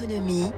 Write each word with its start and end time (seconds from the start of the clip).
L'économie 0.00 0.50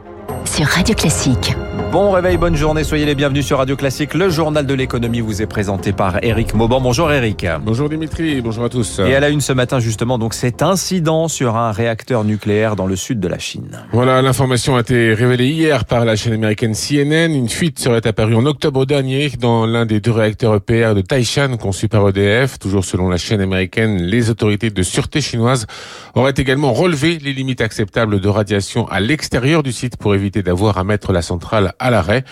sur 0.45 0.67
Radio 0.67 0.95
Classique. 0.95 1.55
Bon 1.93 2.11
réveil, 2.11 2.37
bonne 2.37 2.57
journée, 2.57 2.85
soyez 2.85 3.07
les 3.07 3.15
bienvenus 3.15 3.47
sur 3.47 3.59
Radio 3.59 3.77
Classique. 3.77 4.13
Le 4.15 4.29
journal 4.29 4.67
de 4.67 4.75
l'économie 4.75 5.21
vous 5.21 5.41
est 5.41 5.47
présenté 5.47 5.93
par 5.93 6.23
Eric 6.23 6.55
Mauban. 6.55 6.81
Bonjour 6.81 7.11
Eric. 7.13 7.47
Bonjour 7.63 7.89
Dimitri, 7.89 8.41
bonjour 8.41 8.65
à 8.65 8.69
tous. 8.69 8.99
Et 8.99 9.15
à 9.15 9.21
la 9.21 9.29
une 9.31 9.41
ce 9.41 9.53
matin 9.53 9.79
justement, 9.79 10.19
donc 10.19 10.35
cet 10.35 10.63
incident 10.63 11.29
sur 11.29 11.57
un 11.57 11.71
réacteur 11.71 12.25
nucléaire 12.25 12.77
dans 12.77 12.87
le 12.87 12.97
sud 12.97 13.21
de 13.21 13.29
la 13.29 13.39
Chine. 13.39 13.79
Voilà, 13.93 14.21
l'information 14.21 14.77
a 14.77 14.81
été 14.81 15.15
révélée 15.15 15.49
hier 15.49 15.85
par 15.85 16.05
la 16.05 16.17
chaîne 16.17 16.33
américaine 16.33 16.75
CNN. 16.75 17.33
Une 17.33 17.49
fuite 17.49 17.79
serait 17.79 18.07
apparue 18.07 18.35
en 18.35 18.45
octobre 18.45 18.85
dernier 18.85 19.31
dans 19.39 19.67
l'un 19.67 19.87
des 19.87 20.01
deux 20.01 20.13
réacteurs 20.13 20.57
EPR 20.57 20.95
de 20.95 21.01
Taishan 21.01 21.57
conçus 21.57 21.89
par 21.89 22.07
EDF. 22.09 22.59
Toujours 22.59 22.85
selon 22.85 23.09
la 23.09 23.17
chaîne 23.17 23.41
américaine, 23.41 24.03
les 24.03 24.31
autorités 24.31 24.71
de 24.71 24.83
sûreté 24.83 25.21
chinoises 25.21 25.67
auraient 26.15 26.35
également 26.37 26.73
relevé 26.73 27.19
les 27.19 27.33
limites 27.33 27.61
acceptables 27.61 28.21
de 28.21 28.29
radiation 28.29 28.89
à 28.89 29.01
l'extérieur 29.01 29.28
du 29.63 29.73
site 29.73 29.97
pour 29.97 30.15
éviter 30.15 30.43
d'avoir 30.43 30.79
à 30.79 30.85
mettre 30.85 31.13
la 31.13 31.23
centrale 31.23 31.75
à 31.79 31.91
l'arrêt. 31.91 32.25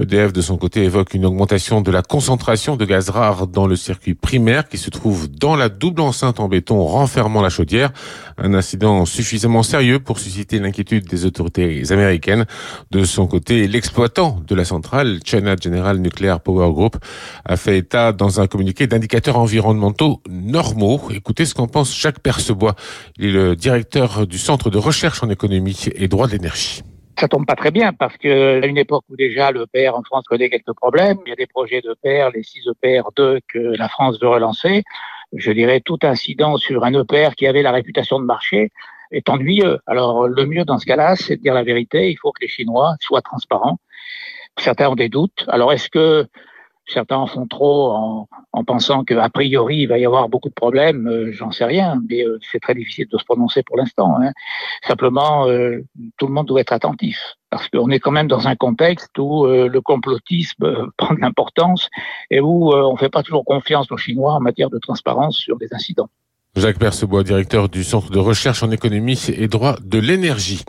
EDF, 0.00 0.32
de 0.32 0.40
son 0.40 0.56
côté, 0.56 0.84
évoque 0.84 1.12
une 1.14 1.24
augmentation 1.26 1.80
de 1.80 1.90
la 1.90 2.02
concentration 2.02 2.76
de 2.76 2.84
gaz 2.84 3.10
rare 3.10 3.46
dans 3.46 3.66
le 3.66 3.74
circuit 3.74 4.14
primaire 4.14 4.68
qui 4.68 4.78
se 4.78 4.90
trouve 4.90 5.28
dans 5.28 5.56
la 5.56 5.68
double 5.68 6.00
enceinte 6.00 6.38
en 6.38 6.48
béton 6.48 6.84
renfermant 6.84 7.42
la 7.42 7.48
chaudière. 7.48 7.90
Un 8.38 8.54
incident 8.54 9.04
suffisamment 9.06 9.62
sérieux 9.62 9.98
pour 9.98 10.18
susciter 10.18 10.58
l'inquiétude 10.58 11.06
des 11.06 11.24
autorités 11.24 11.82
américaines. 11.90 12.46
De 12.90 13.04
son 13.04 13.26
côté, 13.26 13.66
l'exploitant 13.66 14.40
de 14.46 14.54
la 14.54 14.64
centrale, 14.64 15.18
China 15.24 15.56
General 15.60 15.98
Nuclear 15.98 16.40
Power 16.40 16.72
Group, 16.72 16.96
a 17.44 17.56
fait 17.56 17.78
état 17.78 18.12
dans 18.12 18.40
un 18.40 18.46
communiqué 18.46 18.86
d'indicateurs 18.86 19.38
environnementaux 19.38 20.22
normaux. 20.30 21.00
Écoutez 21.10 21.44
ce 21.44 21.54
qu'en 21.54 21.66
pense 21.66 21.98
Jacques 21.98 22.20
Percebois. 22.20 22.76
Il 23.18 23.26
est 23.26 23.32
le 23.32 23.56
directeur 23.56 24.26
du 24.26 24.38
Centre 24.38 24.70
de 24.70 24.78
recherche 24.78 25.22
en 25.22 25.30
économie 25.30 25.86
et 25.94 26.08
droit 26.08 26.28
de 26.28 26.35
l'énergie 26.36 26.82
ça 27.18 27.28
tombe 27.28 27.46
pas 27.46 27.56
très 27.56 27.70
bien 27.70 27.92
parce 27.92 28.16
que 28.18 28.62
à 28.62 28.66
une 28.66 28.76
époque 28.76 29.04
où 29.08 29.16
déjà 29.16 29.50
le 29.50 29.66
PR 29.66 29.96
en 29.96 30.02
France 30.02 30.24
connaît 30.24 30.50
quelques 30.50 30.74
problèmes, 30.74 31.16
il 31.24 31.30
y 31.30 31.32
a 31.32 31.36
des 31.36 31.46
projets 31.46 31.80
de 31.80 31.96
PR, 32.02 32.30
les 32.34 32.42
6 32.42 32.68
EPR 32.68 33.08
2 33.16 33.40
que 33.48 33.58
la 33.58 33.88
France 33.88 34.20
veut 34.20 34.28
relancer. 34.28 34.82
Je 35.32 35.50
dirais 35.50 35.80
tout 35.80 35.98
incident 36.02 36.56
sur 36.58 36.84
un 36.84 36.92
EPR 36.92 37.34
qui 37.34 37.46
avait 37.46 37.62
la 37.62 37.72
réputation 37.72 38.20
de 38.20 38.24
marché 38.24 38.70
est 39.12 39.28
ennuyeux. 39.28 39.78
Alors 39.86 40.28
le 40.28 40.46
mieux 40.46 40.64
dans 40.64 40.78
ce 40.78 40.86
cas-là, 40.86 41.16
c'est 41.16 41.36
de 41.36 41.42
dire 41.42 41.54
la 41.54 41.62
vérité. 41.62 42.10
Il 42.10 42.16
faut 42.16 42.32
que 42.32 42.42
les 42.42 42.48
Chinois 42.48 42.96
soient 43.00 43.22
transparents. 43.22 43.78
Certains 44.58 44.90
ont 44.90 44.94
des 44.94 45.08
doutes. 45.08 45.44
Alors 45.48 45.72
est-ce 45.72 45.88
que 45.88 46.26
certains 46.86 47.16
en 47.16 47.26
font 47.26 47.46
trop 47.46 47.90
en, 47.90 48.28
en 48.52 48.64
pensant 48.64 49.04
qu'a 49.04 49.28
priori 49.28 49.78
il 49.78 49.86
va 49.86 49.98
y 49.98 50.06
avoir 50.06 50.28
beaucoup 50.28 50.48
de 50.48 50.54
problèmes, 50.54 51.06
euh, 51.08 51.32
j'en 51.32 51.50
sais 51.50 51.64
rien, 51.64 52.00
mais 52.08 52.24
euh, 52.24 52.38
c'est 52.50 52.60
très 52.60 52.74
difficile 52.74 53.06
de 53.10 53.18
se 53.18 53.24
prononcer 53.24 53.62
pour 53.62 53.76
l'instant. 53.76 54.16
Hein. 54.20 54.32
Simplement, 54.86 55.46
euh, 55.48 55.84
tout 56.18 56.26
le 56.26 56.32
monde 56.32 56.46
doit 56.46 56.60
être 56.60 56.72
attentif, 56.72 57.18
parce 57.50 57.68
qu'on 57.68 57.90
est 57.90 58.00
quand 58.00 58.12
même 58.12 58.28
dans 58.28 58.48
un 58.48 58.56
contexte 58.56 59.18
où 59.18 59.46
le 59.46 59.80
complotisme 59.80 60.90
prend 60.96 61.14
de 61.14 61.20
l'importance 61.20 61.88
et 62.30 62.40
où 62.40 62.72
on 62.72 62.92
ne 62.92 62.98
fait 62.98 63.10
pas 63.10 63.22
toujours 63.22 63.44
confiance 63.44 63.90
aux 63.90 63.96
Chinois 63.96 64.34
en 64.34 64.40
matière 64.40 64.70
de 64.70 64.78
transparence 64.78 65.36
sur 65.36 65.56
des 65.58 65.72
incidents. 65.72 66.08
Jacques 66.56 66.78
Percebois, 66.78 67.22
directeur 67.22 67.68
du 67.68 67.84
Centre 67.84 68.10
de 68.10 68.18
recherche 68.18 68.62
en 68.62 68.70
économie 68.70 69.20
et 69.28 69.46
droit 69.46 69.76
de 69.82 69.98
l'énergie. 69.98 70.64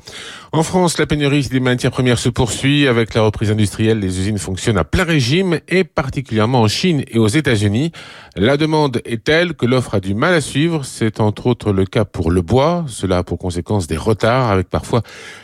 En 0.54 0.64
France, 0.64 0.98
la 0.98 1.06
pénurie 1.06 1.50
des 1.50 1.60
matières 1.60 1.92
premières 1.92 2.20
se 2.20 2.30
poursuit. 2.30 2.88
Avec 2.88 3.14
la 3.14 3.22
reprise 3.22 3.52
industrielle, 3.52 4.00
les 4.00 4.20
usines 4.20 4.38
fonctionnent 4.38 4.78
à 4.78 4.86
plein 4.86 5.04
régime 5.04 5.60
et 5.68 5.84
particulièrement 5.84 6.62
en 6.62 6.68
Chine 6.70 7.04
et 7.10 7.20
aux 7.20 7.28
États-Unis. 7.28 7.92
La 8.38 8.56
demande 8.56 9.02
est 9.04 9.26
telle 9.26 9.56
que 9.56 9.66
l'offre 9.66 9.96
a 9.96 10.00
du 10.00 10.14
mal 10.14 10.34
à 10.34 10.40
suivre. 10.40 10.86
C'est 10.86 11.20
entre 11.20 11.48
autres 11.48 11.74
le 11.74 11.86
cas 11.86 12.06
pour 12.06 12.32
le 12.32 12.42
bois. 12.42 12.86
Cela 12.88 13.20
a 13.20 13.24
pour 13.24 13.38
conséquence 13.40 13.88
des 13.88 13.98
retards 13.98 14.50
avec 14.50 14.70
parfois 14.70 15.02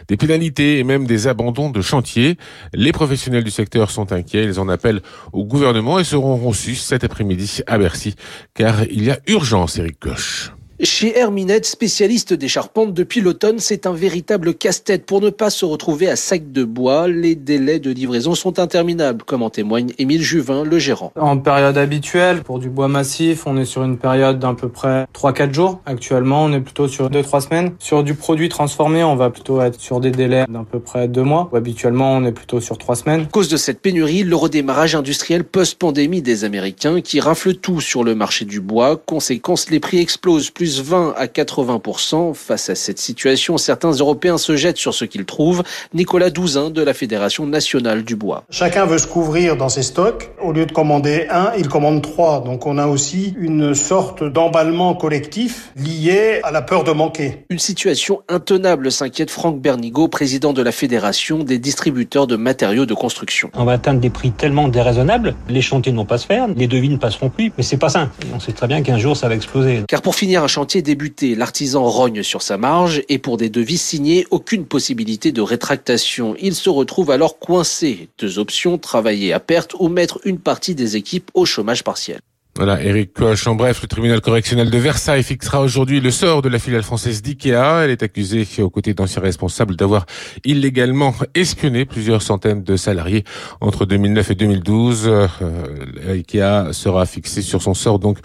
des 0.07 0.15
pénalités 0.15 0.79
et 0.79 0.85
même 0.85 1.05
des 1.05 1.27
abandons 1.27 1.69
de 1.69 1.81
chantiers. 1.81 2.37
Les 2.73 2.93
professionnels 2.93 3.43
du 3.43 3.51
secteur 3.51 3.91
sont 3.91 4.13
inquiets. 4.13 4.45
Ils 4.45 4.59
en 4.59 4.69
appellent 4.69 5.01
au 5.33 5.43
gouvernement 5.43 5.99
et 5.99 6.05
seront 6.05 6.37
reçus 6.37 6.75
cet 6.75 7.03
après-midi 7.03 7.59
à 7.67 7.77
Bercy 7.77 8.15
car 8.53 8.83
il 8.83 9.03
y 9.03 9.11
a 9.11 9.19
urgence, 9.27 9.77
Eric 9.77 9.99
Koch. 9.99 10.53
Chez 10.81 11.15
Herminette, 11.19 11.67
spécialiste 11.67 12.33
des 12.33 12.47
charpentes 12.47 12.95
depuis 12.95 13.21
l'automne, 13.21 13.59
c'est 13.59 13.85
un 13.85 13.93
véritable 13.93 14.55
casse-tête 14.55 15.05
pour 15.05 15.21
ne 15.21 15.29
pas 15.29 15.51
se 15.51 15.65
retrouver 15.65 16.09
à 16.09 16.15
sac 16.15 16.51
de 16.51 16.63
bois. 16.63 17.07
Les 17.07 17.35
délais 17.35 17.77
de 17.77 17.91
livraison 17.91 18.33
sont 18.33 18.57
interminables, 18.57 19.23
comme 19.23 19.43
en 19.43 19.51
témoigne 19.51 19.91
Émile 19.99 20.23
Juvin, 20.23 20.63
le 20.63 20.79
gérant. 20.79 21.13
En 21.15 21.37
période 21.37 21.77
habituelle, 21.77 22.41
pour 22.41 22.57
du 22.57 22.71
bois 22.71 22.87
massif, 22.87 23.45
on 23.45 23.55
est 23.57 23.65
sur 23.65 23.83
une 23.83 23.99
période 23.99 24.39
d'à 24.39 24.55
peu 24.55 24.67
près 24.67 25.05
3-4 25.13 25.53
jours. 25.53 25.79
Actuellement, 25.85 26.45
on 26.45 26.53
est 26.53 26.59
plutôt 26.59 26.87
sur 26.87 27.11
2-3 27.11 27.41
semaines. 27.41 27.73
Sur 27.77 28.03
du 28.03 28.15
produit 28.15 28.49
transformé, 28.49 29.03
on 29.03 29.15
va 29.15 29.29
plutôt 29.29 29.61
être 29.61 29.79
sur 29.79 29.99
des 29.99 30.09
délais 30.09 30.45
d'à 30.49 30.65
peu 30.69 30.79
près 30.79 31.07
2 31.07 31.21
mois. 31.21 31.51
Habituellement, 31.53 32.15
on 32.15 32.25
est 32.25 32.31
plutôt 32.31 32.59
sur 32.59 32.79
3 32.79 32.95
semaines. 32.95 33.21
À 33.21 33.25
cause 33.25 33.47
de 33.47 33.57
cette 33.57 33.79
pénurie, 33.79 34.23
le 34.23 34.35
redémarrage 34.35 34.95
industriel 34.95 35.43
post-pandémie 35.43 36.23
des 36.23 36.45
Américains 36.45 36.99
qui 37.01 37.19
raflent 37.19 37.53
tout 37.53 37.79
sur 37.79 38.03
le 38.03 38.15
marché 38.15 38.43
du 38.43 38.59
bois. 38.59 38.97
Conséquence, 38.97 39.69
les 39.69 39.79
prix 39.79 39.99
explosent 39.99 40.49
plus 40.49 40.62
20 40.65 41.13
à 41.17 41.25
80% 41.25 42.33
Face 42.33 42.69
à 42.69 42.75
cette 42.75 42.99
situation, 42.99 43.57
certains 43.57 43.91
Européens 43.91 44.37
se 44.37 44.55
jettent 44.55 44.77
sur 44.77 44.93
ce 44.93 45.05
qu'ils 45.05 45.25
trouvent. 45.25 45.63
Nicolas 45.93 46.29
Douzin 46.29 46.69
de 46.69 46.81
la 46.81 46.93
Fédération 46.93 47.45
nationale 47.45 48.03
du 48.03 48.15
bois. 48.15 48.43
Chacun 48.49 48.85
veut 48.85 48.97
se 48.97 49.07
couvrir 49.07 49.57
dans 49.57 49.69
ses 49.69 49.83
stocks. 49.83 50.31
Au 50.41 50.51
lieu 50.51 50.65
de 50.65 50.71
commander 50.71 51.27
un, 51.29 51.51
il 51.57 51.67
commande 51.67 52.01
trois. 52.01 52.41
Donc 52.41 52.65
on 52.65 52.77
a 52.77 52.87
aussi 52.87 53.33
une 53.37 53.73
sorte 53.73 54.23
d'emballement 54.23 54.95
collectif 54.95 55.71
lié 55.75 56.39
à 56.43 56.51
la 56.51 56.61
peur 56.61 56.83
de 56.83 56.91
manquer. 56.91 57.45
Une 57.49 57.59
situation 57.59 58.21
intenable, 58.29 58.91
s'inquiète 58.91 59.29
Franck 59.29 59.59
Bernigo, 59.59 60.07
président 60.07 60.53
de 60.53 60.61
la 60.61 60.71
Fédération 60.71 61.43
des 61.43 61.59
distributeurs 61.59 62.27
de 62.27 62.35
matériaux 62.35 62.85
de 62.85 62.93
construction. 62.93 63.49
On 63.53 63.65
va 63.65 63.73
atteindre 63.73 63.99
des 63.99 64.09
prix 64.09 64.31
tellement 64.31 64.67
déraisonnables, 64.67 65.35
les 65.49 65.61
chantiers 65.61 65.91
n'ont 65.91 66.05
pas 66.05 66.17
se 66.17 66.25
faire, 66.25 66.47
les 66.47 66.67
devis 66.67 66.89
ne 66.89 66.97
passeront 66.97 67.29
plus, 67.29 67.51
mais 67.57 67.63
c'est 67.63 67.77
pas 67.77 67.89
simple. 67.89 68.11
on 68.33 68.39
sait 68.39 68.51
très 68.51 68.67
bien 68.67 68.81
qu'un 68.81 68.97
jour 68.97 69.15
ça 69.15 69.27
va 69.27 69.35
exploser. 69.35 69.83
Car 69.87 70.01
pour 70.01 70.15
finir 70.15 70.43
un 70.43 70.47
chantier 70.53 70.83
débuté, 70.83 71.33
l'artisan 71.33 71.83
rogne 71.89 72.21
sur 72.21 72.43
sa 72.43 72.59
marge 72.59 73.01
et 73.09 73.17
pour 73.17 73.37
des 73.37 73.49
devis 73.49 73.79
signés, 73.79 74.27
aucune 74.29 74.67
possibilité 74.67 75.31
de 75.31 75.41
rétractation. 75.41 76.35
Il 76.39 76.53
se 76.53 76.69
retrouve 76.69 77.09
alors 77.09 77.39
coincé. 77.39 78.09
Deux 78.19 78.37
options, 78.37 78.77
travailler 78.77 79.33
à 79.33 79.39
perte 79.39 79.73
ou 79.79 79.89
mettre 79.89 80.19
une 80.25 80.37
partie 80.37 80.75
des 80.75 80.95
équipes 80.95 81.31
au 81.33 81.45
chômage 81.45 81.83
partiel. 81.83 82.19
Voilà, 82.55 82.83
Eric 82.83 83.13
Koch. 83.13 83.47
En 83.47 83.55
bref, 83.55 83.81
le 83.81 83.87
tribunal 83.87 84.21
correctionnel 84.21 84.69
de 84.69 84.77
Versailles 84.77 85.23
fixera 85.23 85.59
aujourd'hui 85.59 85.99
le 85.99 86.11
sort 86.11 86.43
de 86.43 86.49
la 86.49 86.59
filiale 86.59 86.83
française 86.83 87.23
d'IKEA. 87.23 87.83
Elle 87.83 87.89
est 87.89 88.03
accusée, 88.03 88.47
aux 88.59 88.69
côtés 88.69 88.93
d'anciens 88.93 89.23
responsables, 89.23 89.75
d'avoir 89.75 90.05
illégalement 90.45 91.15
espionné 91.33 91.85
plusieurs 91.85 92.21
centaines 92.21 92.63
de 92.63 92.75
salariés 92.77 93.23
entre 93.59 93.85
2009 93.85 94.29
et 94.29 94.35
2012. 94.35 95.03
Euh, 95.07 95.27
IKEA 96.07 96.73
sera 96.73 97.07
fixé 97.07 97.41
sur 97.41 97.63
son 97.63 97.73
sort 97.73 97.97
donc 97.97 98.19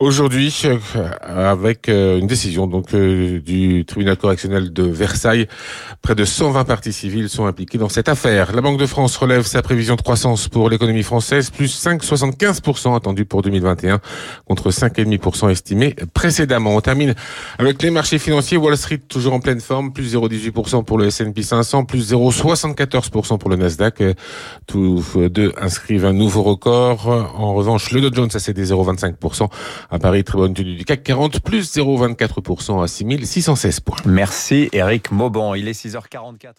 aujourd'hui 0.00 0.62
euh, 0.64 1.10
avec 1.22 1.88
euh, 1.88 2.18
une 2.18 2.26
décision 2.26 2.66
donc 2.66 2.94
euh, 2.94 3.40
du 3.40 3.84
tribunal 3.84 4.16
correctionnel 4.16 4.72
de 4.72 4.82
Versailles. 4.82 5.46
Près 6.02 6.16
de 6.16 6.24
120 6.24 6.64
parties 6.64 6.92
civiles 6.92 7.28
sont 7.28 7.46
impliquées 7.46 7.78
dans 7.78 7.88
cette 7.88 8.08
affaire. 8.08 8.52
La 8.52 8.60
Banque 8.60 8.78
de 8.78 8.86
France 8.86 9.16
relève 9.16 9.46
sa 9.46 9.62
prévision 9.62 9.94
de 9.94 10.02
croissance 10.02 10.48
pour 10.48 10.68
l'économie 10.68 11.04
française, 11.04 11.50
plus 11.50 11.80
5,75% 11.80 12.96
attendu 12.96 13.24
pour 13.24 13.42
2020 13.42 13.67
contre 14.46 14.70
5,5% 14.70 15.50
estimé 15.50 15.94
précédemment. 16.14 16.76
On 16.76 16.80
termine 16.80 17.14
avec 17.58 17.82
les 17.82 17.90
marchés 17.90 18.18
financiers. 18.18 18.56
Wall 18.56 18.76
Street 18.76 18.98
toujours 18.98 19.32
en 19.32 19.40
pleine 19.40 19.60
forme, 19.60 19.92
plus 19.92 20.14
0,18% 20.14 20.84
pour 20.84 20.98
le 20.98 21.06
S&P 21.06 21.42
500, 21.42 21.84
plus 21.84 22.12
0,74% 22.12 23.38
pour 23.38 23.50
le 23.50 23.56
Nasdaq. 23.56 24.02
Tous 24.66 25.16
deux 25.28 25.52
inscrivent 25.60 26.04
un 26.04 26.12
nouveau 26.12 26.42
record. 26.42 27.08
En 27.08 27.54
revanche, 27.54 27.90
le 27.92 28.00
Dow 28.00 28.14
Jones 28.14 28.30
a 28.32 28.38
cédé 28.38 28.64
0,25%. 28.64 29.48
À 29.90 29.98
Paris, 29.98 30.24
très 30.24 30.38
bonne 30.38 30.54
tenue 30.54 30.76
du 30.76 30.84
CAC 30.84 31.02
40, 31.02 31.40
plus 31.40 31.74
0,24% 31.76 32.82
à 32.82 32.86
6616 32.86 33.80
points. 33.80 33.98
Merci 34.04 34.68
Eric 34.72 35.10
Mauban. 35.10 35.54
Il 35.54 35.68
est 35.68 35.72
6h44. 35.72 36.52